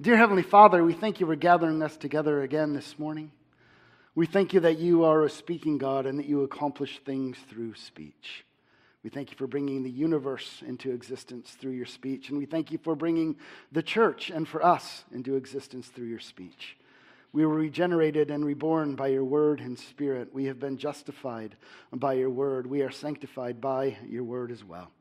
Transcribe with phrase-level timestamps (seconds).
[0.00, 3.32] Dear Heavenly Father, we thank you for gathering us together again this morning.
[4.14, 7.74] We thank you that you are a speaking God and that you accomplish things through
[7.74, 8.44] speech.
[9.02, 12.28] We thank you for bringing the universe into existence through your speech.
[12.28, 13.38] And we thank you for bringing
[13.72, 16.76] the church and for us into existence through your speech.
[17.32, 20.32] We were regenerated and reborn by your word and spirit.
[20.32, 21.56] We have been justified
[21.92, 22.68] by your word.
[22.68, 24.92] We are sanctified by your word as well.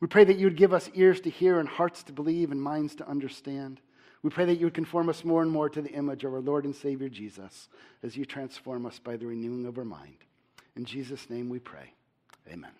[0.00, 2.62] We pray that you would give us ears to hear and hearts to believe and
[2.62, 3.78] minds to understand.
[4.22, 6.40] We pray that you would conform us more and more to the image of our
[6.40, 7.68] Lord and Savior Jesus
[8.02, 10.16] as you transform us by the renewing of our mind.
[10.76, 11.92] In Jesus' name we pray.
[12.50, 12.70] Amen.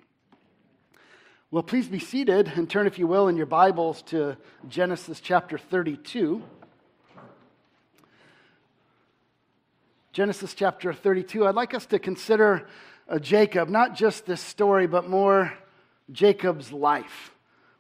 [1.50, 4.36] Well, please be seated and turn, if you will, in your Bibles to
[4.68, 6.42] Genesis chapter 32.
[10.12, 11.46] Genesis chapter 32.
[11.46, 12.66] I'd like us to consider
[13.08, 15.52] uh, Jacob, not just this story, but more
[16.10, 17.32] Jacob's life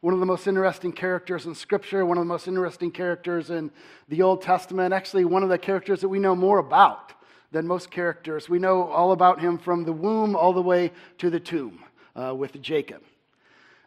[0.02, 3.70] one of the most interesting characters in Scripture, one of the most interesting characters in
[4.08, 7.12] the Old Testament, actually, one of the characters that we know more about
[7.52, 8.48] than most characters.
[8.48, 11.84] We know all about him from the womb all the way to the tomb
[12.16, 13.00] uh, with Jacob.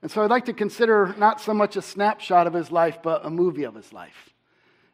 [0.01, 3.25] And so I'd like to consider not so much a snapshot of his life, but
[3.25, 4.29] a movie of his life.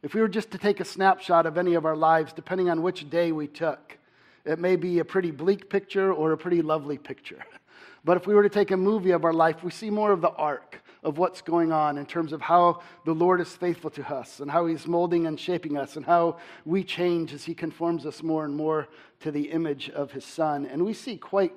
[0.02, 2.82] If we were just to take a snapshot of any of our lives, depending on
[2.82, 3.96] which day we took,
[4.44, 7.46] it may be a pretty bleak picture or a pretty lovely picture.
[8.04, 10.22] But if we were to take a movie of our life, we see more of
[10.22, 14.14] the arc of what's going on in terms of how the Lord is faithful to
[14.14, 18.06] us and how He's molding and shaping us and how we change as He conforms
[18.06, 18.88] us more and more
[19.22, 20.66] to the image of His Son.
[20.66, 21.54] And we see quite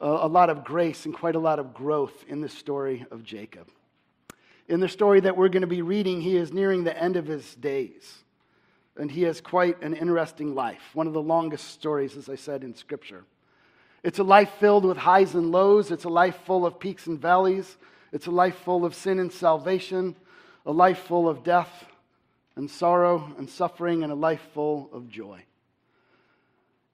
[0.00, 3.68] a lot of grace and quite a lot of growth in the story of Jacob.
[4.68, 7.26] In the story that we're going to be reading, he is nearing the end of
[7.26, 8.18] his days.
[8.96, 12.64] And he has quite an interesting life, one of the longest stories, as I said,
[12.64, 13.24] in Scripture.
[14.02, 15.90] It's a life filled with highs and lows.
[15.90, 17.76] It's a life full of peaks and valleys.
[18.12, 20.16] It's a life full of sin and salvation,
[20.64, 21.86] a life full of death
[22.56, 25.42] and sorrow and suffering, and a life full of joy.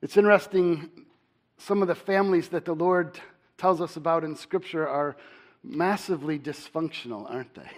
[0.03, 0.91] It's interesting,
[1.57, 3.19] some of the families that the Lord
[3.57, 5.17] tells us about in Scripture are
[5.63, 7.71] massively dysfunctional, aren't they?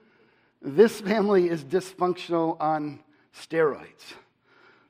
[0.62, 3.00] this family is dysfunctional on
[3.34, 4.14] steroids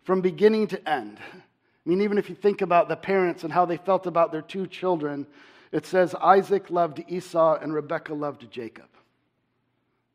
[0.05, 1.19] from beginning to end.
[1.21, 4.43] I mean, even if you think about the parents and how they felt about their
[4.43, 5.27] two children,
[5.73, 8.89] it says Isaac loved Esau and Rebekah loved Jacob.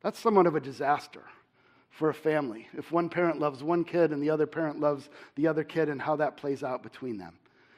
[0.02, 1.24] That's somewhat of a disaster
[1.90, 5.48] for a family if one parent loves one kid and the other parent loves the
[5.48, 7.34] other kid and how that plays out between them.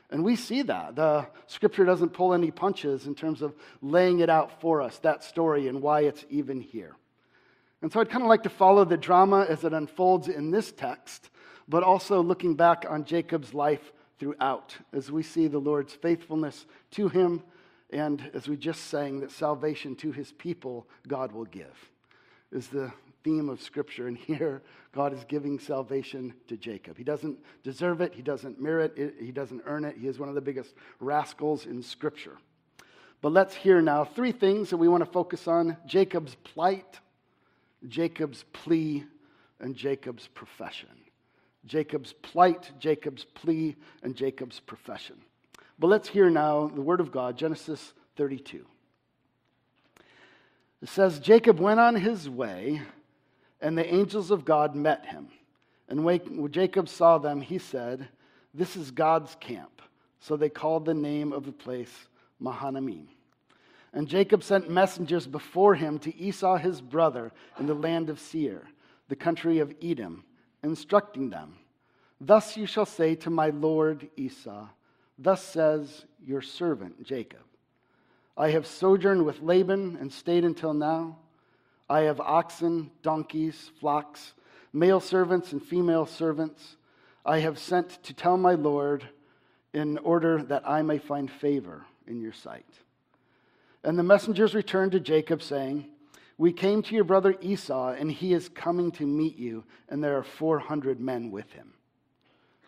[0.10, 0.96] And we see that.
[0.96, 5.24] The scripture doesn't pull any punches in terms of laying it out for us, that
[5.24, 6.96] story, and why it's even here.
[7.82, 10.72] And so I'd kind of like to follow the drama as it unfolds in this
[10.72, 11.30] text,
[11.68, 17.10] but also looking back on Jacob's life throughout as we see the Lord's faithfulness to
[17.10, 17.44] him
[17.90, 21.92] and as we just sang, that salvation to his people God will give,
[22.52, 22.92] is the
[23.24, 24.08] theme of Scripture.
[24.08, 24.62] And here,
[24.94, 26.98] God is giving salvation to Jacob.
[26.98, 29.98] He doesn't deserve it, he doesn't merit it, he doesn't earn it.
[29.98, 32.38] He is one of the biggest rascals in Scripture.
[33.22, 37.00] But let's hear now three things that we want to focus on Jacob's plight,
[37.88, 39.06] Jacob's plea,
[39.60, 40.90] and Jacob's profession.
[41.66, 45.18] Jacob's plight, Jacob's plea, and Jacob's profession.
[45.80, 48.66] But let's hear now the word of God, Genesis 32.
[50.82, 52.82] It says, Jacob went on his way,
[53.62, 55.28] and the angels of God met him.
[55.90, 58.08] And when Jacob saw them, he said,
[58.54, 59.82] This is God's camp.
[60.20, 62.08] So they called the name of the place
[62.40, 63.08] Mahanaim.
[63.94, 68.64] And Jacob sent messengers before him to Esau his brother in the land of Seir,
[69.08, 70.24] the country of Edom,
[70.64, 71.56] instructing them,
[72.20, 74.68] Thus you shall say to my lord Esau,
[75.18, 77.42] Thus says your servant Jacob
[78.36, 81.18] I have sojourned with Laban and stayed until now.
[81.90, 84.34] I have oxen, donkeys, flocks,
[84.72, 86.76] male servants, and female servants.
[87.26, 89.08] I have sent to tell my Lord
[89.74, 92.68] in order that I may find favor in your sight.
[93.84, 95.88] And the messengers returned to Jacob, saying,
[96.38, 100.18] We came to your brother Esau, and he is coming to meet you, and there
[100.18, 101.74] are 400 men with him.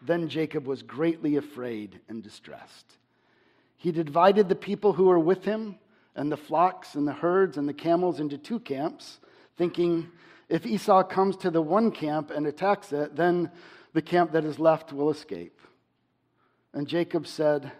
[0.01, 2.97] Then Jacob was greatly afraid and distressed.
[3.77, 5.77] He divided the people who were with him
[6.15, 9.19] and the flocks and the herds and the camels into two camps,
[9.57, 10.09] thinking,
[10.49, 13.51] if Esau comes to the one camp and attacks it, then
[13.93, 15.61] the camp that is left will escape.
[16.73, 17.71] And Jacob said,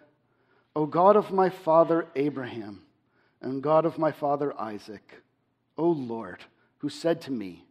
[0.75, 2.83] O God of my father Abraham
[3.42, 5.22] and God of my father Isaac,
[5.77, 6.44] O Lord,
[6.80, 7.65] who said to me,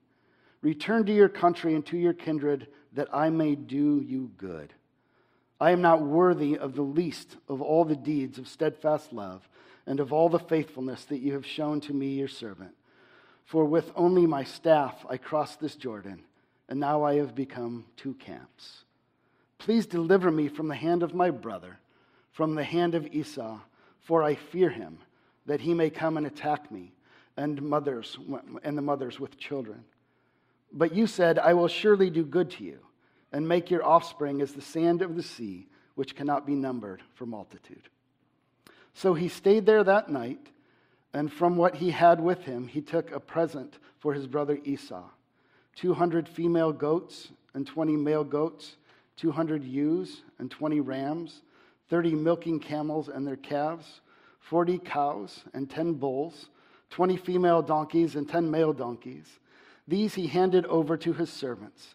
[0.61, 2.67] Return to your country and to your kindred
[2.99, 4.75] that I may do you good.
[5.61, 9.49] I am not worthy of the least of all the deeds of steadfast love
[9.87, 12.73] and of all the faithfulness that you have shown to me, your servant.
[13.45, 16.25] For with only my staff I crossed this Jordan,
[16.69, 18.83] and now I have become two camps.
[19.59, 21.79] Please deliver me from the hand of my brother,
[22.33, 23.61] from the hand of Esau,
[24.01, 24.99] for I fear him,
[25.47, 26.95] that he may come and attack me,
[27.37, 28.19] and mothers
[28.65, 29.85] and the mothers with children.
[30.73, 32.81] But you said, I will surely do good to you,
[33.33, 37.27] and make your offspring as the sand of the sea, which cannot be numbered for
[37.27, 37.89] multitude.
[38.95, 40.49] So he stayed there that night,
[41.13, 45.05] and from what he had with him, he took a present for his brother Esau
[45.77, 48.77] 200 female goats and 20 male goats,
[49.17, 51.43] 200 ewes and 20 rams,
[51.89, 54.01] 30 milking camels and their calves,
[54.41, 56.49] 40 cows and 10 bulls,
[56.91, 59.39] 20 female donkeys and 10 male donkeys.
[59.87, 61.95] These he handed over to his servants,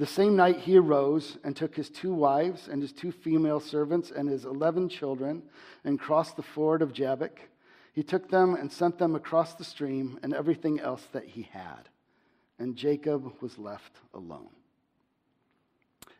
[0.00, 4.10] The same night he arose and took his two wives and his two female servants
[4.10, 5.42] and his eleven children
[5.84, 7.38] and crossed the ford of Jabbok.
[7.92, 11.90] He took them and sent them across the stream and everything else that he had
[12.58, 14.48] and Jacob was left alone.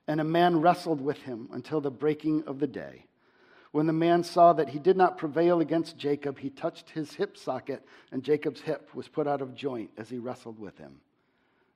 [0.06, 3.06] And a man wrestled with him until the breaking of the day.
[3.72, 7.38] When the man saw that he did not prevail against Jacob, he touched his hip
[7.38, 7.82] socket,
[8.12, 11.00] and Jacob's hip was put out of joint as he wrestled with him.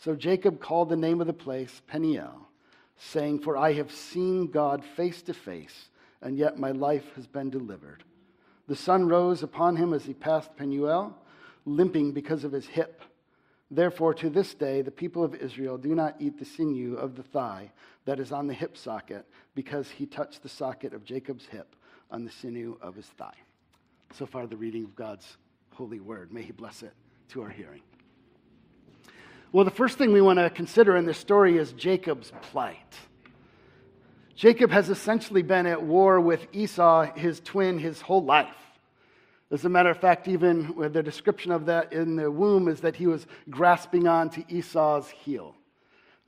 [0.00, 2.48] So Jacob called the name of the place Peniel,
[2.96, 5.90] saying, For I have seen God face to face,
[6.22, 8.02] and yet my life has been delivered.
[8.66, 11.14] The sun rose upon him as he passed Peniel,
[11.66, 13.02] limping because of his hip.
[13.70, 17.22] Therefore, to this day, the people of Israel do not eat the sinew of the
[17.22, 17.70] thigh
[18.06, 21.76] that is on the hip socket, because he touched the socket of Jacob's hip
[22.10, 23.36] on the sinew of his thigh.
[24.14, 25.36] So far, the reading of God's
[25.74, 26.32] holy word.
[26.32, 26.94] May he bless it
[27.28, 27.82] to our hearing.
[29.52, 32.94] Well, the first thing we want to consider in this story is Jacob's plight.
[34.36, 38.54] Jacob has essentially been at war with Esau, his twin, his whole life.
[39.50, 42.94] As a matter of fact, even the description of that in the womb is that
[42.94, 45.56] he was grasping on to Esau's heel.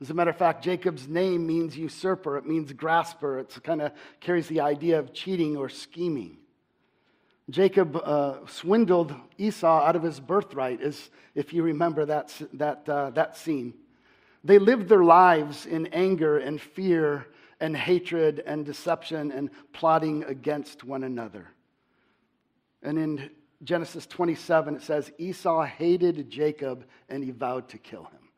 [0.01, 3.39] As a matter of fact, Jacob's name means usurper, it means grasper.
[3.39, 6.39] It kind of carries the idea of cheating or scheming.
[7.49, 13.09] Jacob uh, swindled Esau out of his birthright, as if you remember that, that, uh,
[13.11, 13.73] that scene.
[14.43, 17.27] They lived their lives in anger and fear
[17.59, 21.47] and hatred and deception and plotting against one another.
[22.81, 23.29] And in
[23.63, 28.29] Genesis 27, it says Esau hated Jacob and he vowed to kill him.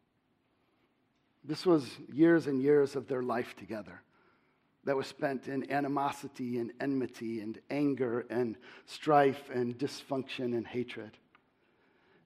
[1.43, 4.01] This was years and years of their life together
[4.85, 11.11] that was spent in animosity and enmity and anger and strife and dysfunction and hatred.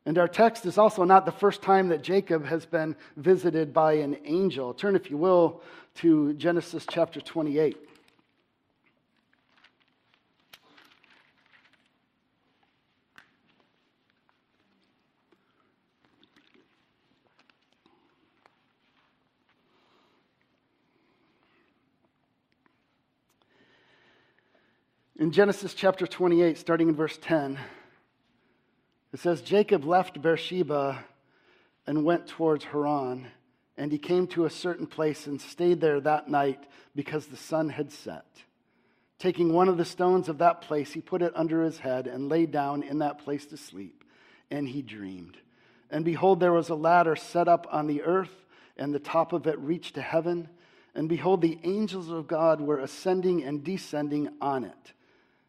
[0.05, 3.93] And our text is also not the first time that Jacob has been visited by
[3.93, 4.73] an angel.
[4.73, 5.61] Turn, if you will,
[5.95, 7.77] to Genesis chapter 28.
[25.19, 27.59] In Genesis chapter 28, starting in verse 10,
[29.11, 31.03] it says Jacob left Beersheba
[31.85, 33.27] and went towards Haran,
[33.75, 36.63] and he came to a certain place and stayed there that night
[36.95, 38.27] because the sun had set.
[39.17, 42.29] Taking one of the stones of that place, he put it under his head and
[42.29, 44.05] lay down in that place to sleep,
[44.49, 45.35] and he dreamed.
[45.91, 48.45] And behold, there was a ladder set up on the earth,
[48.77, 50.47] and the top of it reached to heaven
[50.95, 54.93] And behold, the angels of God were ascending and descending on it.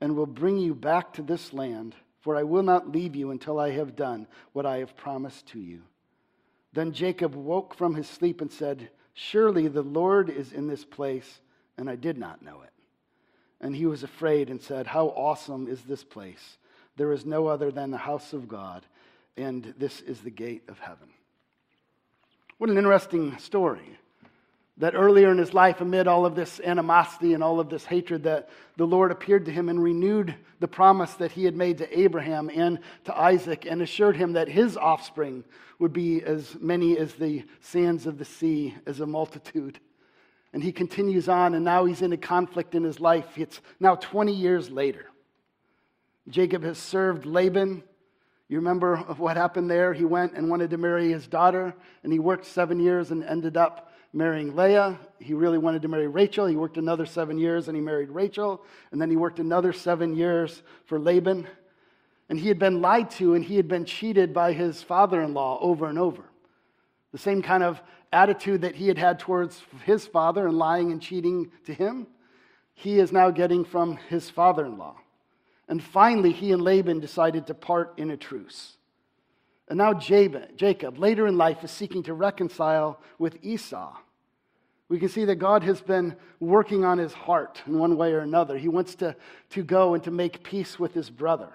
[0.00, 3.60] and will bring you back to this land for I will not leave you until
[3.60, 5.82] I have done what I have promised to you.
[6.72, 11.42] Then Jacob woke from his sleep and said, Surely the Lord is in this place,
[11.76, 12.72] and I did not know it.
[13.60, 16.56] And he was afraid and said, How awesome is this place!
[16.96, 18.86] There is no other than the house of God,
[19.36, 21.10] and this is the gate of heaven.
[22.56, 23.98] What an interesting story
[24.78, 28.24] that earlier in his life, amid all of this animosity and all of this hatred,
[28.24, 31.98] that the Lord appeared to him and renewed the promise that he had made to
[31.98, 35.44] Abraham and to Isaac and assured him that his offspring
[35.78, 39.78] would be as many as the sands of the sea, as a multitude.
[40.52, 43.26] And he continues on, and now he's in a conflict in his life.
[43.36, 45.06] It's now 20 years later.
[46.28, 47.82] Jacob has served Laban.
[48.48, 49.92] You remember what happened there?
[49.92, 53.56] He went and wanted to marry his daughter, and he worked seven years and ended
[53.56, 54.98] up marrying Leah.
[55.18, 56.46] He really wanted to marry Rachel.
[56.46, 58.62] He worked another seven years and he married Rachel.
[58.92, 61.46] And then he worked another seven years for Laban.
[62.28, 65.34] And he had been lied to and he had been cheated by his father in
[65.34, 66.22] law over and over.
[67.12, 71.02] The same kind of attitude that he had had towards his father and lying and
[71.02, 72.06] cheating to him,
[72.74, 74.96] he is now getting from his father in law.
[75.68, 78.76] And finally, he and Laban decided to part in a truce.
[79.68, 83.96] And now Jacob, later in life, is seeking to reconcile with Esau.
[84.88, 88.20] We can see that God has been working on his heart in one way or
[88.20, 88.58] another.
[88.58, 89.16] He wants to,
[89.50, 91.48] to go and to make peace with his brother.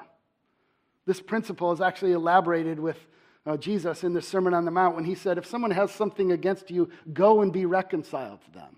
[1.06, 2.98] This principle is actually elaborated with
[3.46, 6.32] uh, Jesus in the Sermon on the Mount when he said, If someone has something
[6.32, 8.78] against you, go and be reconciled to them.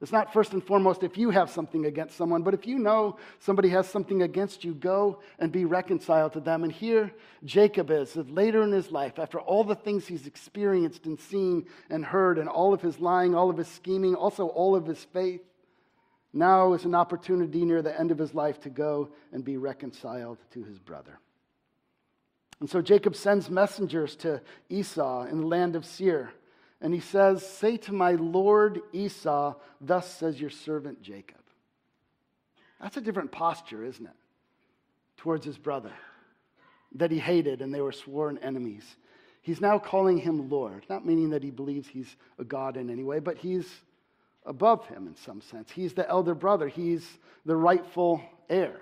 [0.00, 3.18] It's not first and foremost if you have something against someone, but if you know
[3.38, 6.64] somebody has something against you, go and be reconciled to them.
[6.64, 7.12] And here
[7.44, 12.02] Jacob is, later in his life, after all the things he's experienced and seen and
[12.02, 15.42] heard, and all of his lying, all of his scheming, also all of his faith,
[16.32, 20.38] now is an opportunity near the end of his life to go and be reconciled
[20.52, 21.18] to his brother.
[22.60, 24.40] And so Jacob sends messengers to
[24.70, 26.32] Esau in the land of Seir
[26.80, 31.36] and he says, Say to my Lord Esau, Thus says your servant Jacob.
[32.80, 34.16] That's a different posture, isn't it?
[35.16, 35.92] Towards his brother
[36.96, 38.84] that he hated and they were sworn enemies.
[39.42, 43.04] He's now calling him Lord, not meaning that he believes he's a God in any
[43.04, 43.68] way, but he's
[44.44, 45.70] above him in some sense.
[45.70, 47.06] He's the elder brother, he's
[47.46, 48.80] the rightful heir.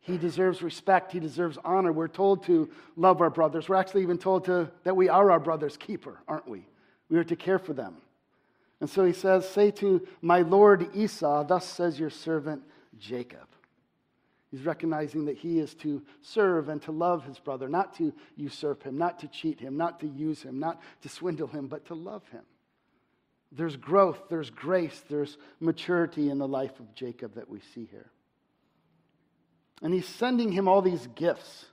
[0.00, 1.12] He deserves respect.
[1.12, 1.92] He deserves honor.
[1.92, 3.68] We're told to love our brothers.
[3.68, 6.66] We're actually even told to, that we are our brother's keeper, aren't we?
[7.12, 7.98] We are to care for them.
[8.80, 12.62] And so he says, Say to my Lord Esau, Thus says your servant
[12.98, 13.46] Jacob.
[14.50, 18.82] He's recognizing that he is to serve and to love his brother, not to usurp
[18.82, 21.94] him, not to cheat him, not to use him, not to swindle him, but to
[21.94, 22.44] love him.
[23.52, 28.10] There's growth, there's grace, there's maturity in the life of Jacob that we see here.
[29.82, 31.66] And he's sending him all these gifts.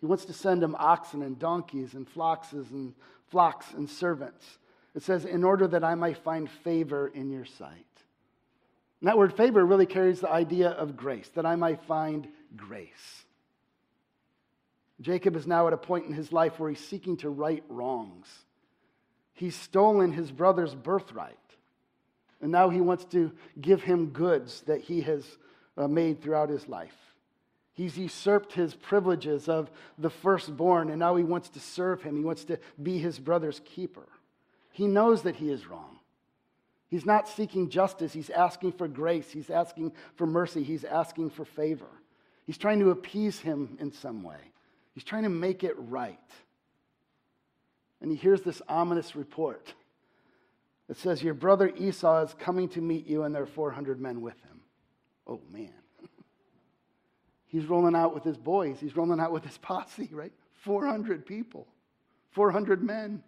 [0.00, 2.94] He wants to send him oxen and donkeys and flocks and
[3.34, 4.46] flocks and servants.
[4.94, 7.84] It says, in order that I might find favor in your sight.
[9.00, 13.24] And that word favor really carries the idea of grace, that I might find grace.
[15.00, 18.28] Jacob is now at a point in his life where he's seeking to right wrongs.
[19.32, 21.34] He's stolen his brother's birthright,
[22.40, 25.26] and now he wants to give him goods that he has
[25.76, 26.94] uh, made throughout his life.
[27.74, 32.16] He's usurped his privileges of the firstborn, and now he wants to serve him.
[32.16, 34.08] He wants to be his brother's keeper.
[34.70, 35.98] He knows that he is wrong.
[36.88, 41.44] He's not seeking justice, he's asking for grace, he's asking for mercy, he's asking for
[41.44, 41.88] favor.
[42.46, 44.38] He's trying to appease him in some way,
[44.92, 46.18] he's trying to make it right.
[48.00, 49.72] And he hears this ominous report.
[50.88, 54.20] It says, Your brother Esau is coming to meet you, and there are 400 men
[54.20, 54.60] with him.
[55.26, 55.72] Oh, man.
[57.54, 58.78] He's rolling out with his boys.
[58.80, 60.32] He's rolling out with his posse, right?
[60.62, 61.68] 400 people,
[62.32, 63.22] 400 men.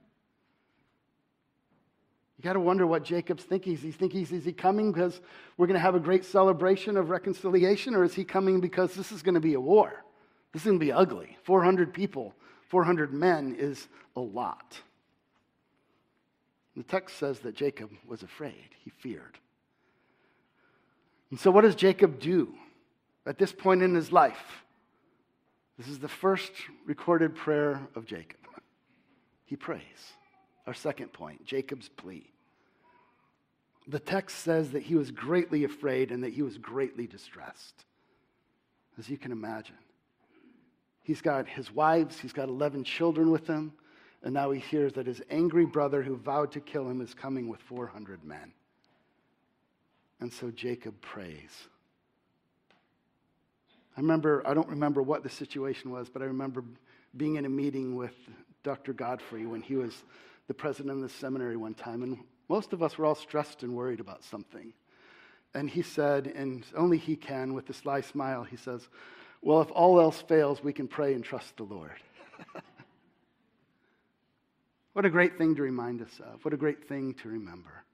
[2.36, 3.76] You got to wonder what Jacob's thinking.
[3.76, 5.20] He's thinking, is he coming because
[5.56, 9.12] we're going to have a great celebration of reconciliation, or is he coming because this
[9.12, 10.04] is going to be a war?
[10.52, 11.36] This is going to be ugly.
[11.44, 12.34] 400 people,
[12.68, 14.76] 400 men is a lot.
[16.76, 19.38] The text says that Jacob was afraid, he feared.
[21.30, 22.56] And so, what does Jacob do
[23.26, 24.62] at this point in his life?
[25.78, 26.52] This is the first
[26.86, 28.38] recorded prayer of Jacob.
[29.44, 29.82] He prays.
[30.66, 32.30] Our second point Jacob's plea.
[33.88, 37.84] The text says that he was greatly afraid and that he was greatly distressed,
[38.98, 39.76] as you can imagine.
[41.02, 43.72] He's got his wives, he's got 11 children with him,
[44.24, 47.48] and now he hears that his angry brother who vowed to kill him is coming
[47.48, 48.52] with 400 men.
[50.18, 51.68] And so Jacob prays.
[53.96, 56.62] I remember, I don't remember what the situation was, but I remember
[57.16, 58.14] being in a meeting with
[58.62, 58.92] Dr.
[58.92, 60.04] Godfrey when he was
[60.48, 63.74] the president of the seminary one time, and most of us were all stressed and
[63.74, 64.74] worried about something.
[65.54, 68.86] And he said, and only he can, with a sly smile, he says,
[69.40, 71.96] Well, if all else fails, we can pray and trust the Lord.
[74.92, 76.44] what a great thing to remind us of.
[76.44, 77.84] What a great thing to remember.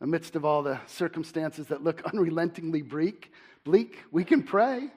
[0.00, 3.32] Amidst of all the circumstances that look unrelentingly bleak,
[3.62, 4.90] bleak, we can pray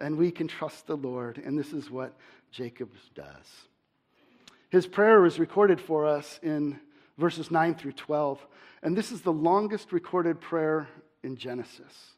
[0.00, 1.38] and we can trust the Lord.
[1.38, 2.16] And this is what
[2.50, 3.46] Jacob does.
[4.70, 6.78] His prayer is recorded for us in
[7.16, 8.44] verses 9 through 12.
[8.82, 10.88] And this is the longest recorded prayer
[11.22, 12.12] in Genesis.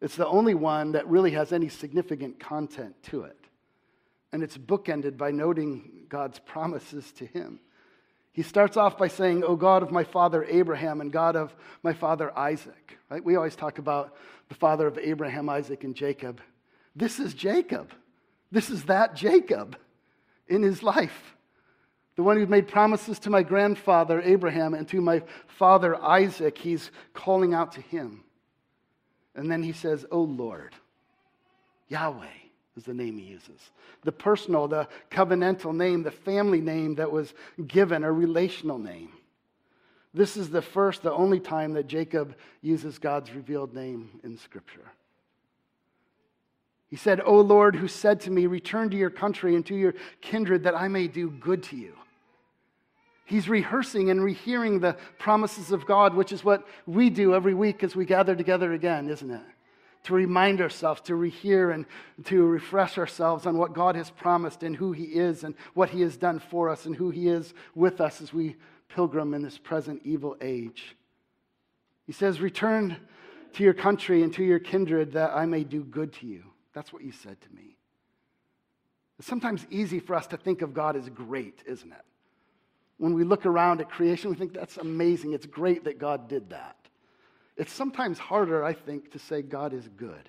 [0.00, 3.38] It's the only one that really has any significant content to it.
[4.32, 7.60] And it's bookended by noting God's promises to him.
[8.32, 11.92] He starts off by saying, O God of my father Abraham and God of my
[11.92, 12.98] father Isaac.
[13.10, 13.22] Right?
[13.22, 14.16] We always talk about
[14.48, 16.40] the father of Abraham, Isaac, and Jacob.
[16.94, 17.92] This is Jacob.
[18.50, 19.76] This is that Jacob
[20.48, 21.34] in his life.
[22.16, 26.90] The one who made promises to my grandfather Abraham and to my father Isaac, he's
[27.14, 28.22] calling out to him.
[29.34, 30.74] And then he says, Oh Lord,
[31.88, 32.26] Yahweh
[32.76, 33.60] is the name he uses.
[34.02, 37.32] The personal, the covenantal name, the family name that was
[37.66, 39.10] given, a relational name.
[40.12, 44.92] This is the first, the only time that Jacob uses God's revealed name in Scripture.
[46.92, 49.94] He said, O Lord, who said to me, Return to your country and to your
[50.20, 51.94] kindred that I may do good to you.
[53.24, 57.82] He's rehearsing and rehearing the promises of God, which is what we do every week
[57.82, 59.40] as we gather together again, isn't it?
[60.04, 61.86] To remind ourselves, to rehear and
[62.26, 66.02] to refresh ourselves on what God has promised and who He is and what He
[66.02, 68.56] has done for us and who He is with us as we
[68.90, 70.94] pilgrim in this present evil age.
[72.06, 72.98] He says, Return
[73.54, 76.51] to your country and to your kindred that I may do good to you.
[76.72, 77.76] That's what you said to me.
[79.18, 82.04] It's sometimes easy for us to think of God as great, isn't it?
[82.98, 85.32] When we look around at creation, we think that's amazing.
[85.32, 86.76] It's great that God did that.
[87.56, 90.28] It's sometimes harder, I think, to say God is good.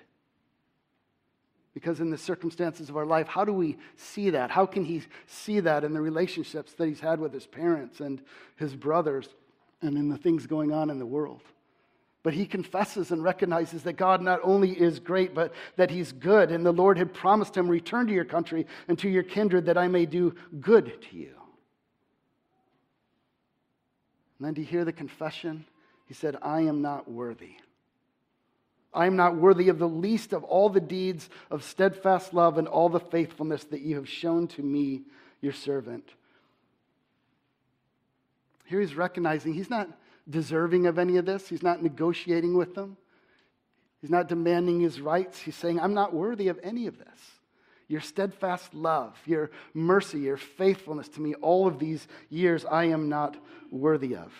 [1.72, 4.50] Because in the circumstances of our life, how do we see that?
[4.50, 8.22] How can he see that in the relationships that he's had with his parents and
[8.56, 9.28] his brothers
[9.82, 11.42] and in the things going on in the world?
[12.24, 16.50] But he confesses and recognizes that God not only is great, but that he's good.
[16.50, 19.76] And the Lord had promised him, Return to your country and to your kindred that
[19.76, 21.34] I may do good to you.
[24.38, 25.66] And then to hear the confession,
[26.06, 27.56] he said, I am not worthy.
[28.94, 32.66] I am not worthy of the least of all the deeds of steadfast love and
[32.66, 35.02] all the faithfulness that you have shown to me,
[35.42, 36.08] your servant.
[38.64, 39.90] Here he's recognizing he's not
[40.28, 41.48] deserving of any of this.
[41.48, 42.96] He's not negotiating with them.
[44.00, 45.38] He's not demanding his rights.
[45.38, 47.06] He's saying, I'm not worthy of any of this.
[47.88, 53.08] Your steadfast love, your mercy, your faithfulness to me, all of these years, I am
[53.08, 53.36] not
[53.70, 54.32] worthy of.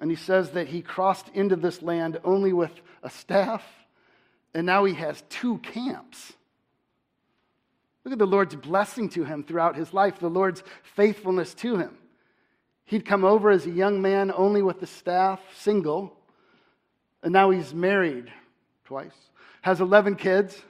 [0.00, 2.72] And he says that he crossed into this land only with
[3.04, 3.64] a staff,
[4.52, 6.32] and now he has two camps.
[8.04, 11.96] Look at the Lord's blessing to him throughout his life, the Lord's faithfulness to him.
[12.84, 16.16] He'd come over as a young man only with the staff, single,
[17.22, 18.32] and now he's married
[18.84, 19.14] twice,
[19.62, 20.60] has 11 kids,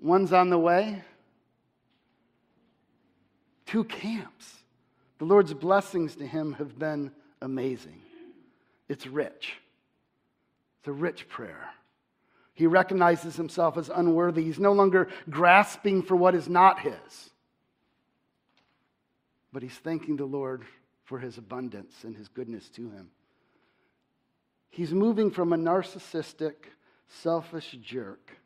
[0.00, 1.02] one's on the way.
[3.66, 4.56] Two camps.
[5.18, 8.02] The Lord's blessings to him have been amazing.
[8.88, 9.54] It's rich.
[10.80, 11.70] It's a rich prayer.
[12.54, 14.42] He recognizes himself as unworthy.
[14.42, 17.30] He's no longer grasping for what is not his
[19.52, 20.64] but he's thanking the Lord
[21.04, 23.10] for his abundance and his goodness to him.
[24.70, 26.54] He's moving from a narcissistic,
[27.08, 28.38] selfish jerk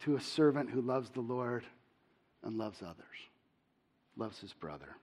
[0.00, 1.64] to a servant who loves the Lord
[2.42, 2.96] and loves others,
[4.16, 4.96] loves his brother,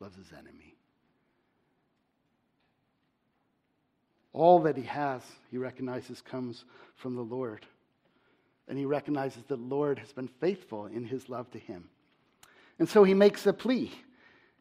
[0.00, 0.74] loves his enemy.
[4.32, 6.64] All that he has, he recognizes, comes
[6.96, 7.66] from the Lord.
[8.68, 11.88] And he recognizes that the Lord has been faithful in his love to him.
[12.78, 13.92] And so he makes a plea.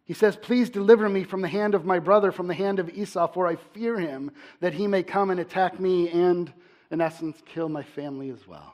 [0.05, 2.89] He says, Please deliver me from the hand of my brother, from the hand of
[2.89, 6.51] Esau, for I fear him that he may come and attack me and,
[6.91, 8.73] in essence, kill my family as well.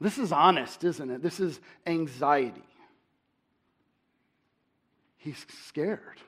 [0.00, 1.22] This is honest, isn't it?
[1.22, 2.62] This is anxiety.
[5.16, 6.20] He's scared.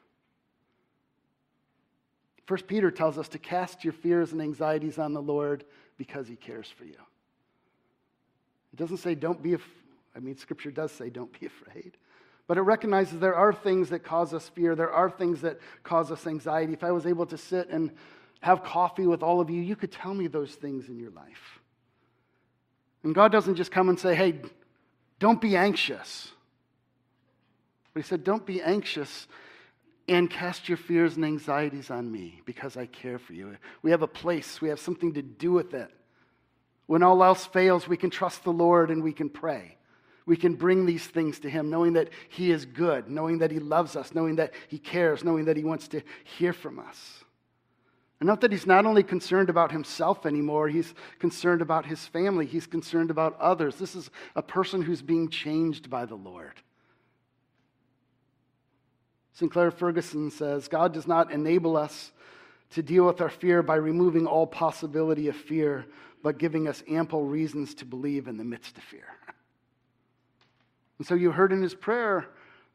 [2.46, 5.64] First Peter tells us to cast your fears and anxieties on the Lord
[5.98, 6.96] because he cares for you.
[8.72, 9.78] It doesn't say don't be af-
[10.19, 11.97] I mean scripture does say don't be afraid.
[12.47, 14.75] But it recognizes there are things that cause us fear.
[14.75, 16.73] There are things that cause us anxiety.
[16.73, 17.93] If I was able to sit and
[18.41, 21.61] have coffee with all of you, you could tell me those things in your life.
[23.05, 24.41] And God doesn't just come and say, hey,
[25.19, 26.33] don't be anxious.
[27.93, 29.27] But He said, don't be anxious
[30.09, 33.57] and cast your fears and anxieties on me because I care for you.
[33.83, 35.91] We have a place, we have something to do with it.
[36.87, 39.78] When all else fails, we can trust the Lord and we can pray.
[40.29, 43.61] We can bring these things to Him, knowing that He is good, knowing that He
[43.61, 47.25] loves us, knowing that He cares, knowing that He wants to hear from us.
[48.21, 52.45] And note that He's not only concerned about Himself anymore, He's concerned about His family,
[52.45, 53.77] He's concerned about others.
[53.77, 56.61] This is a person who's being changed by the Lord.
[59.33, 62.12] Sinclair Ferguson says God does not enable us
[62.73, 65.87] to deal with our fear by removing all possibility of fear,
[66.23, 69.07] but giving us ample reasons to believe in the midst of fear.
[70.99, 72.27] And so you heard in his prayer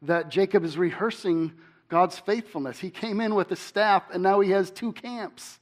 [0.02, 1.52] that Jacob is rehearsing
[1.88, 2.78] God's faithfulness.
[2.78, 5.58] He came in with a staff, and now he has two camps.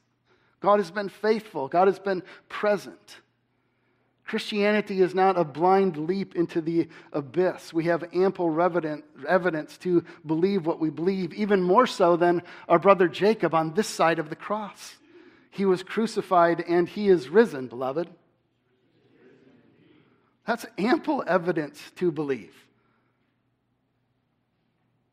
[0.61, 3.17] God has been faithful, God has been present.
[4.25, 7.73] Christianity is not a blind leap into the abyss.
[7.73, 8.49] We have ample
[9.27, 13.87] evidence to believe what we believe, even more so than our brother Jacob on this
[13.87, 14.95] side of the cross.
[15.51, 18.09] He was crucified and he is risen, beloved.
[20.45, 22.53] That's ample evidence to believe.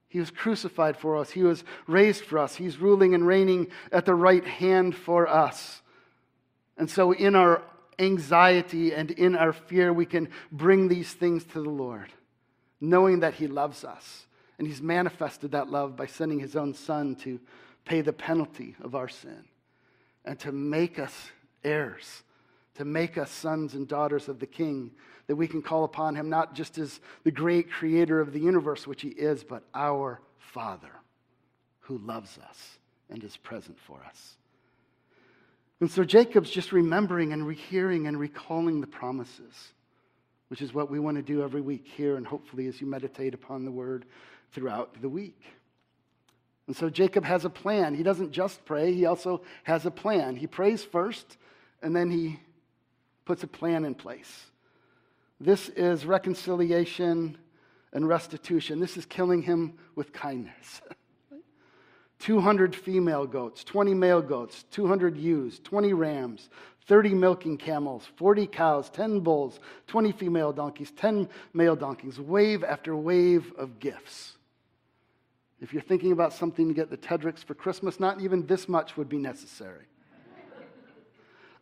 [0.08, 1.30] He was crucified for us.
[1.30, 2.56] He was raised for us.
[2.56, 5.82] He's ruling and reigning at the right hand for us.
[6.76, 7.62] And so, in our
[7.98, 12.12] anxiety and in our fear, we can bring these things to the Lord,
[12.80, 14.26] knowing that He loves us.
[14.58, 17.38] And He's manifested that love by sending His own Son to
[17.84, 19.44] pay the penalty of our sin
[20.24, 21.30] and to make us
[21.62, 22.24] heirs,
[22.74, 24.90] to make us sons and daughters of the King,
[25.30, 28.84] that we can call upon Him not just as the great creator of the universe,
[28.84, 30.90] which He is, but our Father
[31.82, 34.36] who loves us and is present for us.
[35.78, 39.54] And so Jacob's just remembering and rehearing and recalling the promises,
[40.48, 43.32] which is what we want to do every week here, and hopefully as you meditate
[43.32, 44.06] upon the word
[44.52, 45.40] throughout the week.
[46.66, 47.94] And so Jacob has a plan.
[47.94, 50.34] He doesn't just pray, he also has a plan.
[50.34, 51.36] He prays first,
[51.80, 52.40] and then he
[53.24, 54.49] puts a plan in place.
[55.40, 57.38] This is reconciliation
[57.92, 58.78] and restitution.
[58.78, 60.82] This is killing him with kindness.
[62.18, 66.50] 200 female goats, 20 male goats, 200 ewes, 20 rams,
[66.86, 72.94] 30 milking camels, 40 cows, 10 bulls, 20 female donkeys, 10 male donkeys, wave after
[72.94, 74.36] wave of gifts.
[75.60, 78.96] If you're thinking about something to get the Tedricks for Christmas, not even this much
[78.96, 79.86] would be necessary.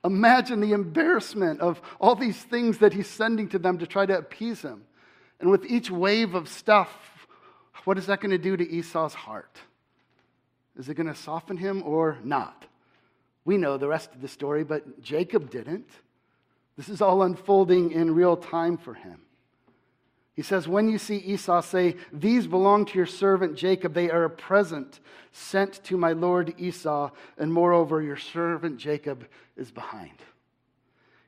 [0.04, 4.16] Imagine the embarrassment of all these things that he's sending to them to try to
[4.16, 4.84] appease him.
[5.40, 7.26] And with each wave of stuff,
[7.84, 9.58] what is that going to do to Esau's heart?
[10.76, 12.66] Is it going to soften him or not?
[13.44, 15.88] We know the rest of the story, but Jacob didn't.
[16.76, 19.20] This is all unfolding in real time for him.
[20.38, 24.22] He says, When you see Esau say, These belong to your servant Jacob, they are
[24.22, 25.00] a present
[25.32, 30.14] sent to my lord Esau, and moreover, your servant Jacob is behind.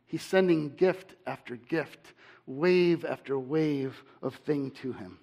[0.07, 2.12] He's sending gift after gift,
[2.46, 5.18] wave after wave of thing to him.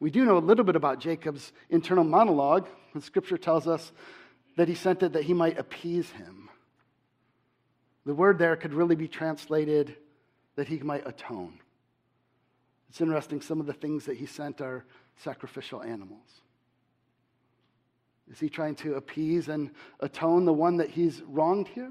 [0.00, 2.68] We do know a little bit about Jacob's internal monologue.
[2.94, 3.90] The scripture tells us
[4.58, 6.50] that he sent it that he might appease him.
[8.04, 9.96] The word there could really be translated
[10.56, 11.58] that he might atone.
[12.90, 14.84] It's interesting, some of the things that he sent are
[15.16, 16.26] sacrificial animals.
[18.30, 21.86] Is he trying to appease and atone the one that he's wronged here?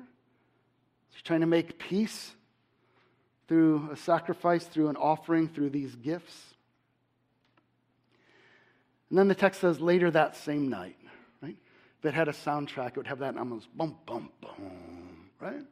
[1.09, 2.31] Is he trying to make peace
[3.47, 6.53] through a sacrifice, through an offering, through these gifts?
[9.09, 10.97] And then the text says later that same night,
[11.41, 11.57] right?
[11.99, 15.65] If it had a soundtrack, it would have that almost boom, boom, boom, right?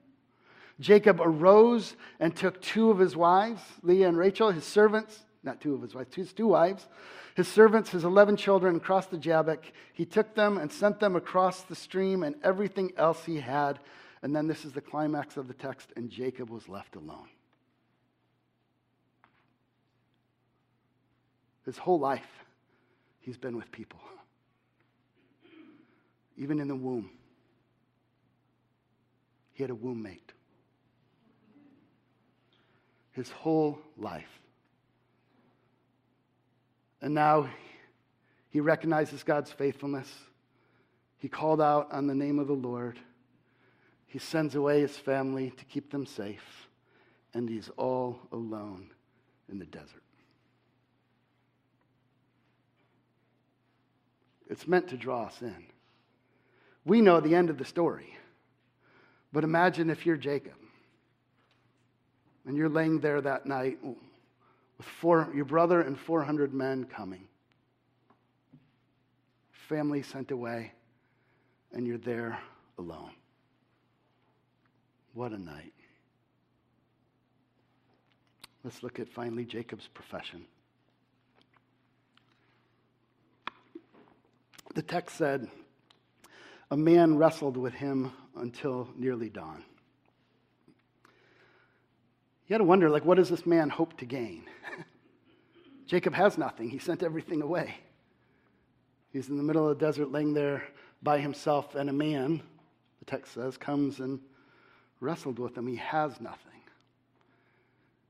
[0.80, 5.74] Jacob arose and took two of his wives, Leah and Rachel, his servants, not two
[5.74, 6.88] of his wives, his two wives,
[7.36, 9.64] his servants, his 11 children, crossed the Jabbok.
[9.94, 13.80] He took them and sent them across the stream and everything else he had.
[14.22, 17.30] And then this is the climax of the text, and Jacob was left alone.
[21.66, 22.46] His whole life,
[23.20, 24.00] he's been with people,
[26.38, 27.12] even in the womb.
[29.54, 30.34] He had a womb mate.
[33.18, 34.30] His whole life.
[37.02, 37.50] And now
[38.52, 40.08] he recognizes God's faithfulness.
[41.18, 43.00] He called out on the name of the Lord.
[44.06, 46.68] He sends away his family to keep them safe.
[47.34, 48.92] And he's all alone
[49.50, 50.04] in the desert.
[54.48, 55.66] It's meant to draw us in.
[56.86, 58.16] We know the end of the story.
[59.34, 60.54] But imagine if you're Jacob
[62.48, 67.28] and you're laying there that night with four, your brother and 400 men coming.
[69.68, 70.72] Family sent away,
[71.74, 72.40] and you're there
[72.80, 73.12] alone.
[75.14, 75.74] What a night.
[78.64, 80.46] Let's look at finally Jacob's profession.
[84.74, 85.50] The text said,
[86.72, 89.66] A man wrestled with him until nearly dawn.
[92.48, 94.44] You got to wonder, like, what does this man hope to gain?
[95.86, 96.70] Jacob has nothing.
[96.70, 97.76] He sent everything away.
[99.12, 100.64] He's in the middle of the desert, laying there
[101.04, 102.42] by himself, and a man,
[103.00, 104.20] the text says, comes and
[105.02, 105.68] wrestled with him.
[105.68, 106.62] He has nothing.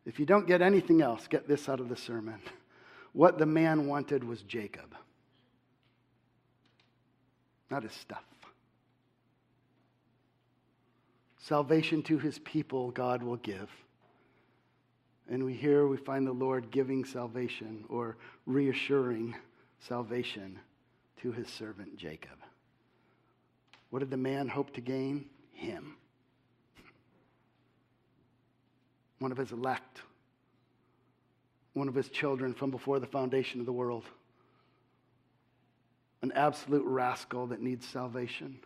[0.06, 2.40] If you don't get anything else, get this out of the sermon.
[3.14, 4.96] What the man wanted was Jacob,
[7.72, 8.24] not his stuff.
[11.40, 13.70] Salvation to his people, God will give.
[15.30, 19.36] And we hear we find the Lord giving salvation or reassuring
[19.80, 20.60] salvation
[21.22, 22.38] to his servant Jacob.
[23.90, 25.26] What did the man hope to gain?
[25.54, 25.96] Him.
[29.20, 30.02] One of his elect,
[31.74, 34.04] one of his children from before the foundation of the world.
[36.22, 38.60] An absolute rascal that needs salvation,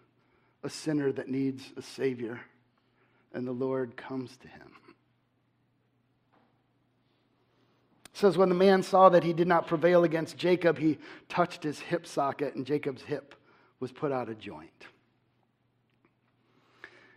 [0.64, 2.42] a sinner that needs a Savior,
[3.34, 4.72] and the Lord comes to him.
[8.14, 10.98] Says, When the man saw that he did not prevail against Jacob, he
[11.30, 13.36] touched his hip socket, and Jacob's hip
[13.80, 14.70] was put out of joint.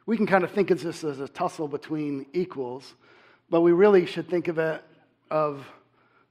[0.06, 2.94] We can kind of think of this as a tussle between equals,
[3.50, 4.82] but we really should think of it
[5.30, 5.66] of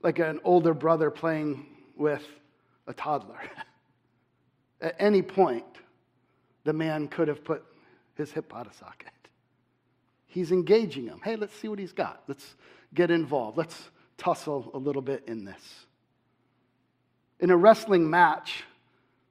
[0.02, 2.26] like an older brother playing with
[2.88, 3.40] a toddler.
[4.82, 5.66] At any point,
[6.66, 7.64] the man could have put
[8.16, 9.10] his hip out of socket.
[10.28, 11.20] He's engaging him.
[11.24, 12.24] Hey, let's see what he's got.
[12.28, 12.56] Let's
[12.94, 13.58] get involved.
[13.58, 13.90] Let's
[14.24, 15.86] tussle a little bit in this.
[17.40, 18.64] In a wrestling match,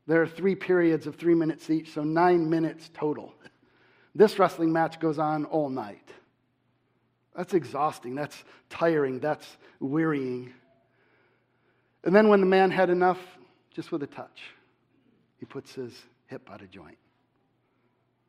[0.07, 3.35] there are three periods of three minutes each, so nine minutes total.
[4.15, 6.11] This wrestling match goes on all night.
[7.35, 8.15] That's exhausting.
[8.15, 9.21] That's tiring.
[9.21, 9.47] That's
[9.81, 10.53] wearying.
[12.05, 13.19] And then, when the man had enough,
[13.71, 14.43] just with a touch,
[15.39, 15.95] he puts his
[16.27, 16.99] hip out of joint.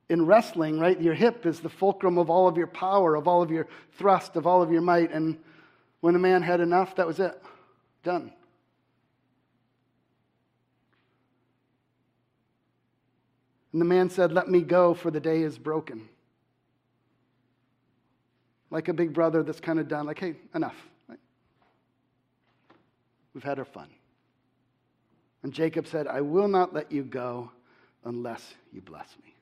[0.09, 3.41] In wrestling, right, your hip is the fulcrum of all of your power, of all
[3.41, 5.11] of your thrust, of all of your might.
[5.11, 5.37] And
[6.03, 7.41] when the man had enough, that was it.
[8.03, 8.33] Done.
[13.71, 16.09] And the man said, Let me go, for the day is broken.
[18.69, 20.75] Like a big brother that's kind of done, like, hey, enough.
[23.33, 23.87] We've had our fun.
[25.41, 27.49] And Jacob said, I will not let you go
[28.03, 29.33] unless you bless me.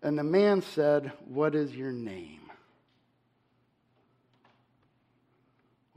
[0.00, 2.39] And the man said, What is your name?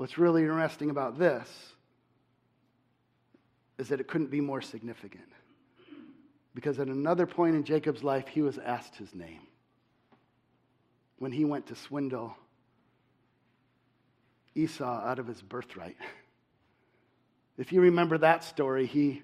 [0.03, 1.47] What's really interesting about this
[3.77, 5.29] is that it couldn't be more significant.
[6.53, 9.39] Because at another point in Jacob's life, he was asked his name.
[11.19, 12.35] When he went to swindle
[14.55, 15.95] Esau out of his birthright.
[17.57, 19.23] If you remember that story, he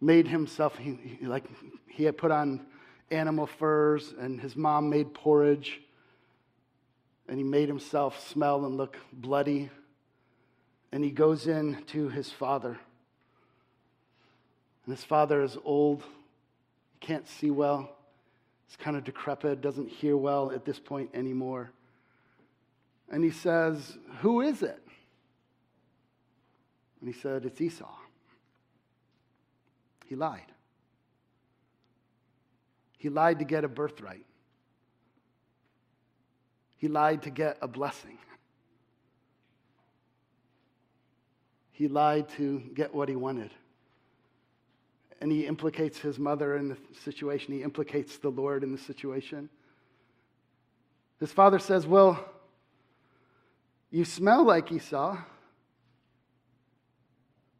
[0.00, 1.44] made himself, he, he, like,
[1.86, 2.66] he had put on
[3.12, 5.80] animal furs, and his mom made porridge,
[7.28, 9.70] and he made himself smell and look bloody
[10.92, 12.78] and he goes in to his father.
[14.84, 17.90] And his father is old, he can't see well,
[18.66, 21.70] he's kind of decrepit, doesn't hear well at this point anymore.
[23.10, 24.82] And he says, Who is it?
[27.00, 27.94] And he said, It's Esau.
[30.06, 30.52] He lied.
[32.96, 34.24] He lied to get a birthright.
[36.76, 38.18] He lied to get a blessing.
[41.76, 43.50] He lied to get what he wanted.
[45.20, 49.50] And he implicates his mother in the situation, he implicates the Lord in the situation.
[51.20, 52.24] His father says, Well,
[53.90, 55.18] you smell like Esau.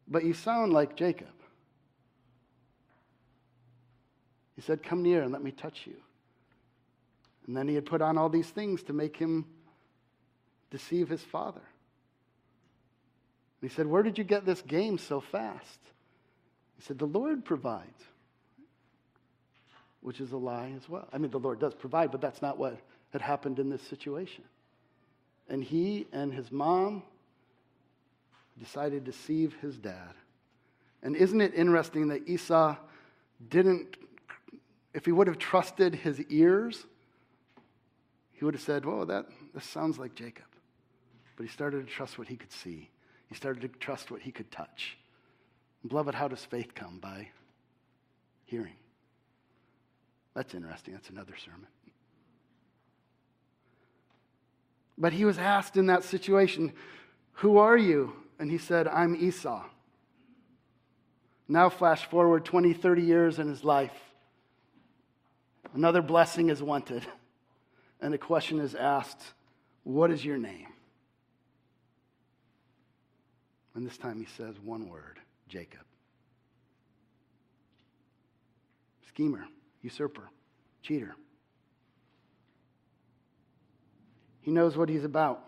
[0.09, 1.29] but you sound like Jacob.
[4.55, 5.96] He said, Come near and let me touch you.
[7.46, 9.44] And then he had put on all these things to make him
[10.70, 11.61] deceive his father.
[13.66, 15.81] He said, Where did you get this game so fast?
[16.76, 18.05] He said, The Lord provides,
[20.02, 21.09] which is a lie as well.
[21.12, 22.79] I mean, the Lord does provide, but that's not what
[23.11, 24.44] had happened in this situation.
[25.48, 27.02] And he and his mom
[28.57, 30.14] decided to deceive his dad.
[31.02, 32.76] And isn't it interesting that Esau
[33.48, 33.96] didn't,
[34.94, 36.87] if he would have trusted his ears,
[38.31, 40.44] he would have said, Whoa, that, this sounds like Jacob.
[41.35, 42.90] But he started to trust what he could see,
[43.28, 44.96] he started to trust what he could touch.
[45.82, 46.98] And beloved, how does faith come?
[46.98, 47.28] By
[48.44, 48.76] hearing.
[50.34, 50.94] That's interesting.
[50.94, 51.66] That's another sermon.
[54.98, 56.72] But he was asked in that situation,
[57.34, 58.14] Who are you?
[58.38, 59.64] And he said, I'm Esau.
[61.48, 63.92] Now, flash forward 20, 30 years in his life.
[65.74, 67.06] Another blessing is wanted.
[68.00, 69.22] And the question is asked,
[69.84, 70.68] What is your name?
[73.76, 75.82] And this time he says one word Jacob.
[79.08, 79.46] Schemer,
[79.82, 80.30] usurper,
[80.82, 81.14] cheater.
[84.40, 85.46] He knows what he's about.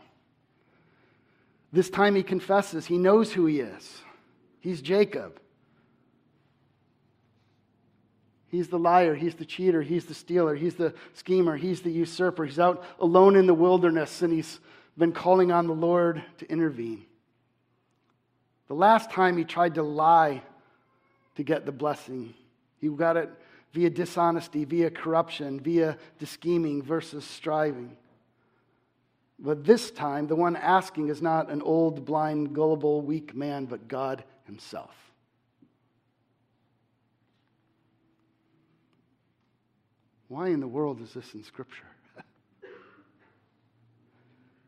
[1.73, 2.87] This time he confesses.
[2.87, 3.99] He knows who he is.
[4.61, 5.41] He's Jacob.
[8.49, 9.15] He's the liar.
[9.15, 9.81] He's the cheater.
[9.83, 10.55] He's the stealer.
[10.55, 11.57] He's the schemer.
[11.57, 12.45] He's the usurper.
[12.45, 14.61] He's out alone in the wilderness and he's
[14.97, 17.07] been calling on the Lord to intervene.
[18.69, 20.43] The last time he tried to lie
[21.37, 22.35] to get the blessing,
[22.81, 23.31] he got it
[23.73, 27.97] via dishonesty, via corruption, via the scheming versus striving.
[29.39, 33.89] But this time, the one asking is not an old, blind, gullible, weak man, but
[33.89, 34.95] God Himself.
[40.27, 41.87] Why in the world is this in Scripture?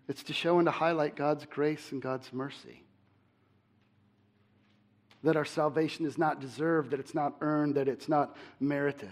[0.08, 2.82] it's to show and to highlight God's grace and God's mercy.
[5.22, 9.08] That our salvation is not deserved, that it's not earned, that it's not merited.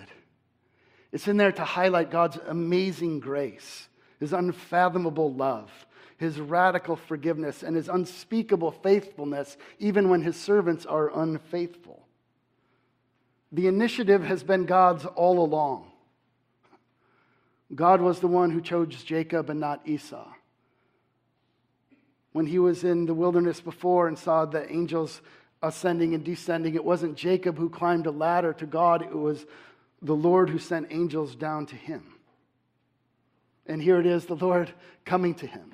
[1.13, 5.71] It's in there to highlight God's amazing grace his unfathomable love,
[6.17, 12.05] his radical forgiveness, and his unspeakable faithfulness, even when his servants are unfaithful.
[13.53, 15.91] The initiative has been God's all along.
[17.75, 20.27] God was the one who chose Jacob and not Esau.
[22.33, 25.21] When he was in the wilderness before and saw the angels
[25.63, 29.47] ascending and descending, it wasn't Jacob who climbed a ladder to God, it was
[30.03, 32.05] the Lord who sent angels down to him.
[33.67, 34.73] And here it is, the Lord
[35.05, 35.73] coming to him.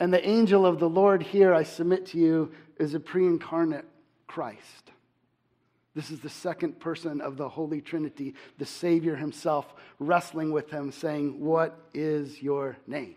[0.00, 3.86] And the angel of the Lord here, I submit to you, is a pre incarnate
[4.26, 4.90] Christ.
[5.94, 10.90] This is the second person of the Holy Trinity, the Savior himself, wrestling with him,
[10.90, 13.14] saying, What is your name?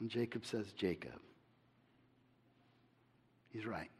[0.00, 1.12] And Jacob says, Jacob.
[3.52, 3.90] He's right.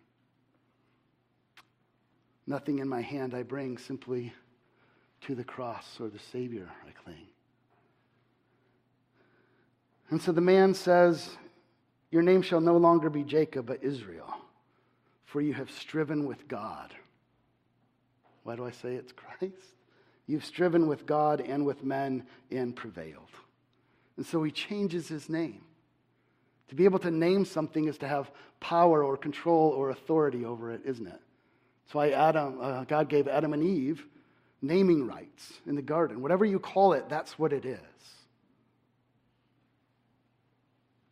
[2.47, 4.33] Nothing in my hand I bring, simply
[5.23, 7.27] to the cross or the Savior I cling.
[10.11, 11.37] And so the man says,
[12.11, 14.35] Your name shall no longer be Jacob, but Israel,
[15.27, 16.95] for you have striven with God.
[18.45, 19.75] Why do I say it's Christ?
[20.27, 23.29] You've striven with God and with men and prevailed.
[24.17, 25.63] And so he changes his name.
[26.69, 30.73] To be able to name something is to have power or control or authority over
[30.73, 31.21] it, isn't it?
[31.85, 34.05] That's why Adam, uh, God gave Adam and Eve
[34.61, 36.21] naming rights in the garden.
[36.21, 37.79] Whatever you call it, that's what it is.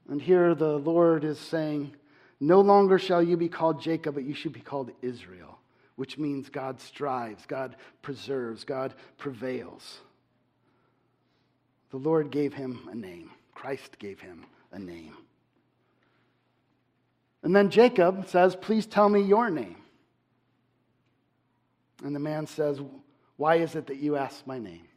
[0.09, 1.95] And here the Lord is saying,
[2.41, 5.59] No longer shall you be called Jacob, but you should be called Israel,
[5.97, 9.99] which means God strives, God preserves, God prevails.
[11.91, 15.17] The Lord gave him a name, Christ gave him a name.
[17.43, 19.77] And then Jacob says, Please tell me your name.
[22.05, 22.81] And the man says,
[23.37, 24.89] Why is it that you ask my name?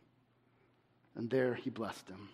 [1.15, 2.29] And there he blessed him.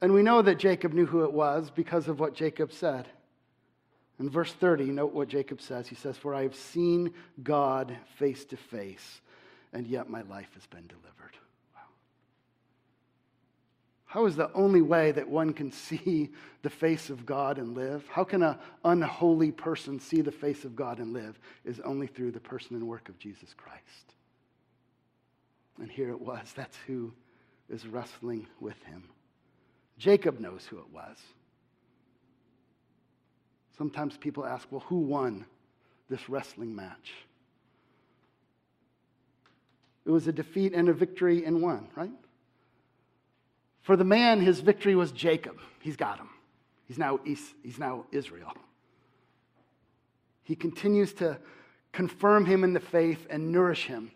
[0.00, 3.08] And we know that Jacob knew who it was because of what Jacob said.
[4.18, 5.88] In verse 30, note what Jacob says.
[5.88, 7.12] He says, For I have seen
[7.42, 9.20] God face to face,
[9.72, 11.36] and yet my life has been delivered.
[14.14, 16.30] How is the only way that one can see
[16.62, 18.06] the face of God and live?
[18.08, 21.36] How can an unholy person see the face of God and live?
[21.64, 24.14] Is only through the person and work of Jesus Christ.
[25.80, 26.52] And here it was.
[26.54, 27.12] That's who
[27.68, 29.02] is wrestling with him.
[29.98, 31.16] Jacob knows who it was.
[33.76, 35.44] Sometimes people ask, well, who won
[36.08, 37.14] this wrestling match?
[40.06, 42.12] It was a defeat and a victory in one, right?
[43.84, 45.58] For the man, his victory was Jacob.
[45.80, 46.30] He's got him.
[46.88, 48.54] He's now, he's, he's now Israel.
[50.42, 51.38] He continues to
[51.92, 54.10] confirm him in the faith and nourish him.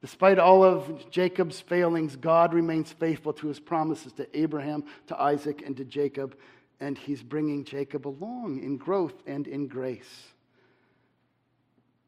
[0.00, 5.62] Despite all of Jacob's failings, God remains faithful to his promises to Abraham, to Isaac,
[5.66, 6.36] and to Jacob,
[6.78, 10.28] and he's bringing Jacob along in growth and in grace.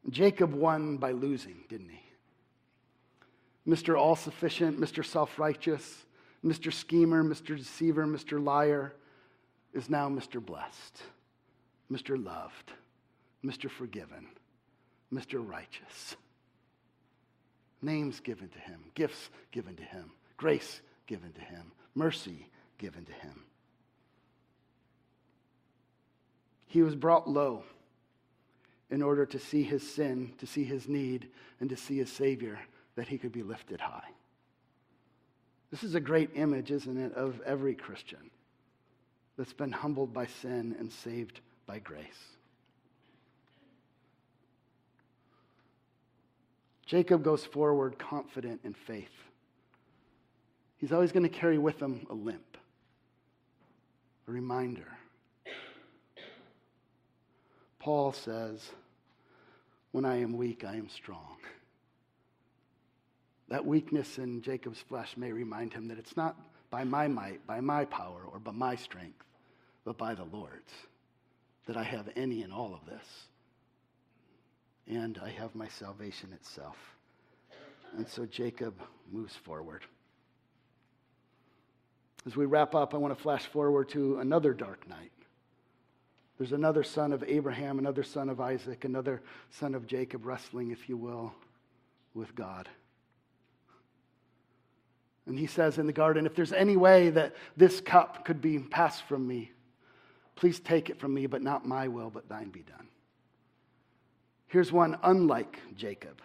[0.09, 2.01] Jacob won by losing, didn't he?
[3.67, 3.99] Mr.
[3.99, 5.05] All Sufficient, Mr.
[5.05, 6.05] Self Righteous,
[6.45, 6.71] Mr.
[6.71, 7.57] Schemer, Mr.
[7.57, 8.43] Deceiver, Mr.
[8.43, 8.93] Liar
[9.73, 10.43] is now Mr.
[10.43, 11.01] Blessed,
[11.91, 12.21] Mr.
[12.21, 12.73] Loved,
[13.43, 13.69] Mr.
[13.69, 14.27] Forgiven,
[15.11, 15.47] Mr.
[15.47, 16.15] Righteous.
[17.81, 23.13] Names given to him, gifts given to him, grace given to him, mercy given to
[23.13, 23.43] him.
[26.67, 27.63] He was brought low
[28.89, 31.27] in order to see his sin, to see his need,
[31.59, 32.59] and to see his Savior
[32.95, 34.09] that he could be lifted high.
[35.73, 38.29] This is a great image, isn't it, of every Christian
[39.39, 42.05] that's been humbled by sin and saved by grace.
[46.85, 49.09] Jacob goes forward confident in faith.
[50.77, 52.55] He's always going to carry with him a limp,
[54.27, 54.95] a reminder.
[57.79, 58.61] Paul says,
[59.91, 61.37] When I am weak, I am strong.
[63.53, 66.35] That weakness in Jacob's flesh may remind him that it's not
[66.71, 69.23] by my might, by my power, or by my strength,
[69.85, 70.73] but by the Lord's
[71.67, 73.05] that I have any and all of this.
[74.87, 76.77] And I have my salvation itself.
[77.95, 78.73] And so Jacob
[79.11, 79.83] moves forward.
[82.25, 85.11] As we wrap up, I want to flash forward to another dark night.
[86.39, 90.89] There's another son of Abraham, another son of Isaac, another son of Jacob wrestling, if
[90.89, 91.35] you will,
[92.15, 92.67] with God.
[95.33, 98.59] And he says in the garden, If there's any way that this cup could be
[98.59, 99.51] passed from me,
[100.35, 102.87] please take it from me, but not my will, but thine be done.
[104.45, 106.21] Here's one unlike Jacob.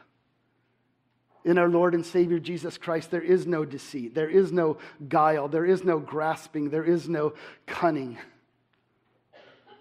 [1.42, 4.76] In our Lord and Savior Jesus Christ, there is no deceit, there is no
[5.08, 7.32] guile, there is no grasping, there is no
[7.64, 8.18] cunning.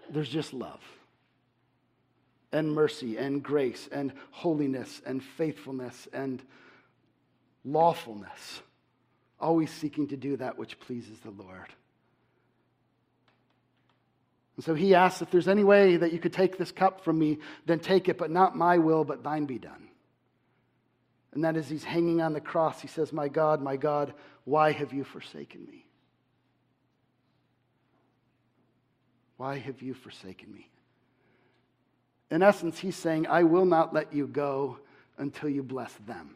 [0.08, 0.80] There's just love
[2.50, 6.42] and mercy and grace and holiness and faithfulness and
[7.62, 8.62] lawfulness
[9.40, 11.72] always seeking to do that which pleases the Lord.
[14.56, 17.18] And so he asks, If there's any way that you could take this cup from
[17.18, 19.88] me, then take it, but not my will, but thine be done.
[21.32, 24.14] And that as he's hanging on the cross, he says, My God, my God,
[24.44, 25.86] why have you forsaken me?
[29.36, 30.68] Why have you forsaken me?
[32.30, 34.78] In essence, he's saying, I will not let you go
[35.16, 36.34] until you bless them.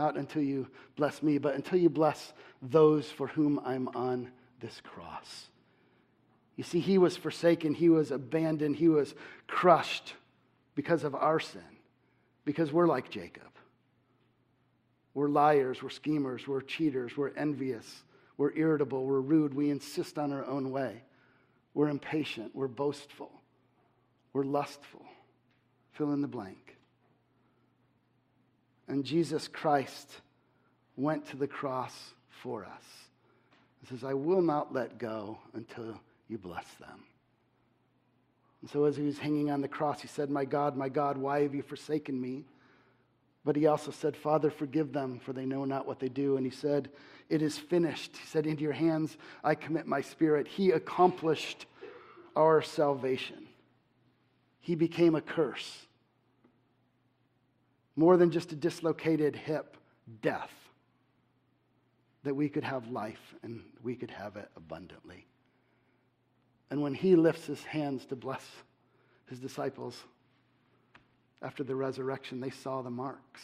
[0.00, 2.32] Not until you bless me, but until you bless
[2.62, 5.50] those for whom I'm on this cross.
[6.56, 9.14] You see, he was forsaken, he was abandoned, he was
[9.46, 10.14] crushed
[10.74, 11.60] because of our sin,
[12.46, 13.50] because we're like Jacob.
[15.12, 18.02] We're liars, we're schemers, we're cheaters, we're envious,
[18.38, 21.02] we're irritable, we're rude, we insist on our own way.
[21.74, 23.30] We're impatient, we're boastful,
[24.32, 25.04] we're lustful.
[25.92, 26.69] Fill in the blank.
[28.90, 30.10] And Jesus Christ
[30.96, 31.94] went to the cross
[32.42, 32.82] for us.
[33.80, 37.04] He says, I will not let go until you bless them.
[38.60, 41.16] And so as he was hanging on the cross, he said, My God, my God,
[41.16, 42.42] why have you forsaken me?
[43.44, 46.36] But he also said, Father, forgive them, for they know not what they do.
[46.36, 46.90] And he said,
[47.28, 48.16] It is finished.
[48.16, 50.48] He said, Into your hands I commit my spirit.
[50.48, 51.66] He accomplished
[52.34, 53.46] our salvation.
[54.58, 55.86] He became a curse
[57.96, 59.76] more than just a dislocated hip,
[60.22, 60.52] death,
[62.22, 65.26] that we could have life and we could have it abundantly.
[66.70, 68.44] And when he lifts his hands to bless
[69.28, 70.04] his disciples
[71.42, 73.42] after the resurrection, they saw the marks.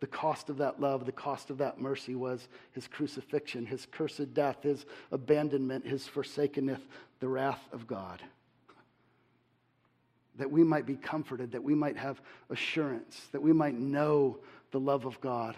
[0.00, 4.32] The cost of that love, the cost of that mercy was his crucifixion, his cursed
[4.32, 6.80] death, his abandonment, his forsakenness,
[7.20, 8.22] the wrath of God
[10.36, 14.38] that we might be comforted, that we might have assurance, that we might know
[14.70, 15.56] the love of God.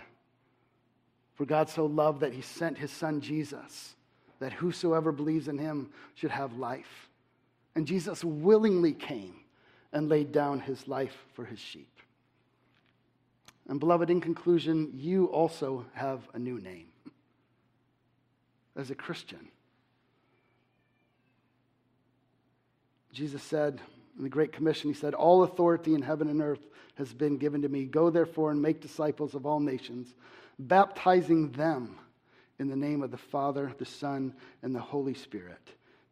[1.35, 3.95] For God so loved that he sent his son Jesus,
[4.41, 7.09] that whosoever believes in him should have life.
[7.75, 9.35] And Jesus willingly came
[9.93, 11.89] and laid down his life for his sheep.
[13.69, 16.89] And beloved, in conclusion, you also have a new name.
[18.75, 19.49] As a Christian,
[23.13, 23.81] Jesus said
[24.23, 26.65] in the Great Commission, He said, All authority in heaven and earth
[26.95, 27.87] has been given to me.
[27.87, 30.15] Go therefore and make disciples of all nations,
[30.61, 31.99] baptizing them
[32.61, 35.71] in the name of the Father, the Son, and the Holy Spirit,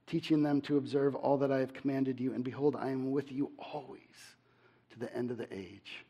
[0.08, 2.34] teaching them to observe all that I have commanded you.
[2.34, 4.00] And behold, I am with you always
[4.90, 6.04] to the end of the age.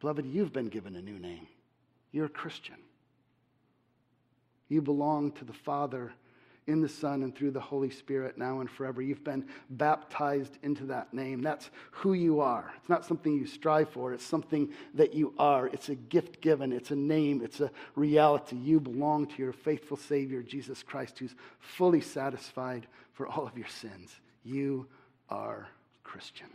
[0.00, 1.46] Beloved, you've been given a new name.
[2.10, 2.76] You're a Christian.
[4.68, 6.12] You belong to the Father
[6.66, 9.02] in the Son and through the Holy Spirit now and forever.
[9.02, 11.42] You've been baptized into that name.
[11.42, 12.72] That's who you are.
[12.78, 15.66] It's not something you strive for, it's something that you are.
[15.66, 18.56] It's a gift given, it's a name, it's a reality.
[18.56, 23.68] You belong to your faithful Savior, Jesus Christ, who's fully satisfied for all of your
[23.68, 24.14] sins.
[24.44, 24.86] You
[25.28, 25.68] are
[26.04, 26.48] Christian.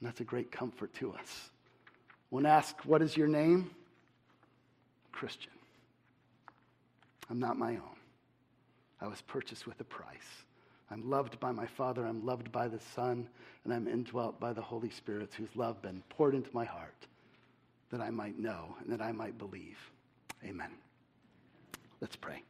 [0.00, 1.50] And that's a great comfort to us.
[2.28, 3.70] When asked, What is your name?
[5.12, 5.52] Christian.
[7.30, 8.01] I'm not my own.
[9.02, 10.44] I was purchased with a price.
[10.90, 13.28] I'm loved by my Father, I'm loved by the Son,
[13.64, 17.06] and I'm indwelt by the Holy Spirit, whose love been poured into my heart
[17.90, 19.78] that I might know and that I might believe.
[20.44, 20.70] Amen.
[22.00, 22.42] Let's pray.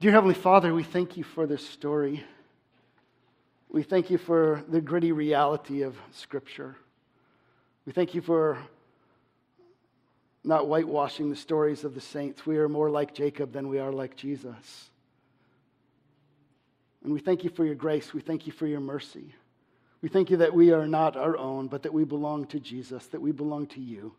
[0.00, 2.24] Dear Heavenly Father, we thank you for this story.
[3.68, 6.76] We thank you for the gritty reality of Scripture.
[7.86, 8.58] We thank you for
[10.42, 12.44] not whitewashing the stories of the saints.
[12.44, 14.90] We are more like Jacob than we are like Jesus.
[17.04, 18.14] And we thank you for your grace.
[18.14, 19.34] We thank you for your mercy.
[20.02, 23.06] We thank you that we are not our own, but that we belong to Jesus,
[23.08, 24.14] that we belong to you.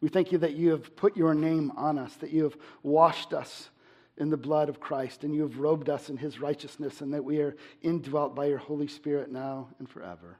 [0.00, 3.32] We thank you that you have put your name on us, that you have washed
[3.32, 3.70] us
[4.16, 7.24] in the blood of Christ, and you have robed us in his righteousness, and that
[7.24, 10.36] we are indwelt by your Holy Spirit now and forever.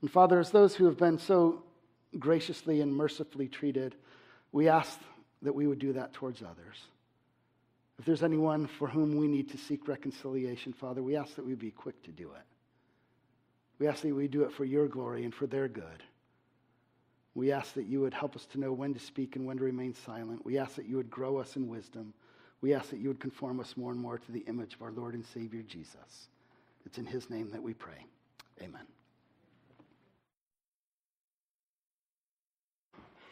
[0.00, 1.62] And Father, as those who have been so
[2.18, 3.94] graciously and mercifully treated,
[4.52, 4.98] we ask
[5.42, 6.86] that we would do that towards others.
[8.02, 11.54] If there's anyone for whom we need to seek reconciliation, Father, we ask that we
[11.54, 12.42] be quick to do it.
[13.78, 16.02] We ask that we do it for your glory and for their good.
[17.36, 19.62] We ask that you would help us to know when to speak and when to
[19.62, 20.44] remain silent.
[20.44, 22.12] We ask that you would grow us in wisdom.
[22.60, 24.90] We ask that you would conform us more and more to the image of our
[24.90, 26.26] Lord and Savior Jesus.
[26.84, 28.04] It's in his name that we pray.
[28.60, 28.82] Amen.